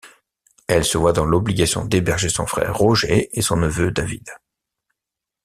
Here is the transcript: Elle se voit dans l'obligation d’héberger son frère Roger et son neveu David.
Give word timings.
Elle 0.67 0.83
se 0.83 0.97
voit 0.97 1.13
dans 1.13 1.25
l'obligation 1.27 1.85
d’héberger 1.85 2.29
son 2.29 2.47
frère 2.47 2.75
Roger 2.75 3.29
et 3.37 3.41
son 3.43 3.57
neveu 3.57 3.91
David. 3.91 4.27